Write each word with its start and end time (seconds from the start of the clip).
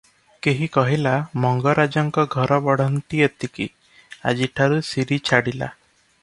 କେହି 0.45 0.67
କହିଲା 0.77 1.11
ମଙ୍ଗରାଜଙ୍କ 1.43 2.25
ଘର 2.37 2.57
ବଢ଼ନ୍ତି 2.69 3.21
ଏତିକି, 3.27 3.69
ଆଜିଠାରୁ 4.33 4.81
ଶିରୀ 4.91 5.21
ଛାଡ଼ିଲା। 5.31 5.71